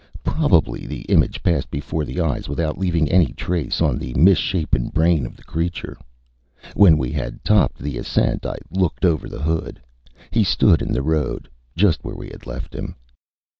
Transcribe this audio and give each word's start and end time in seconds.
Probably 0.23 0.87
the 0.87 1.01
image 1.13 1.43
passed 1.43 1.69
before 1.69 2.05
the 2.05 2.19
eyes 2.19 2.49
without 2.49 2.79
leaving 2.79 3.07
any 3.07 3.33
trace 3.33 3.81
on 3.81 3.99
the 3.99 4.15
misshapen 4.15 4.87
brain 4.87 5.27
of 5.27 5.37
the 5.37 5.43
creature. 5.43 5.95
When 6.73 6.97
we 6.97 7.11
had 7.11 7.43
topped 7.45 7.77
the 7.77 7.99
ascent 7.99 8.43
I 8.43 8.55
looked 8.71 9.05
over 9.05 9.29
the 9.29 9.43
hood. 9.43 9.79
He 10.31 10.43
stood 10.43 10.81
in 10.81 10.91
the 10.91 11.03
road 11.03 11.47
just 11.77 12.03
where 12.03 12.15
we 12.15 12.29
had 12.29 12.47
left 12.47 12.73
him. 12.73 12.95